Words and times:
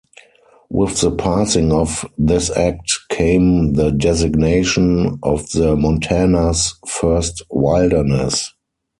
With 0.71 0.99
the 1.01 1.11
passing 1.11 1.71
of 1.71 2.09
this 2.17 2.49
Act 2.57 2.91
came 3.09 3.73
the 3.73 3.91
designation 3.91 5.19
of 5.21 5.51
the 5.51 5.75
Montana's 5.75 6.73
first 6.87 7.43
Wilderness. 7.51 8.51